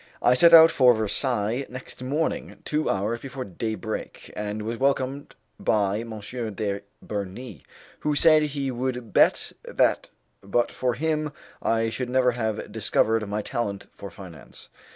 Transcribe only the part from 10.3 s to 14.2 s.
but for him I should never have discovered my talent for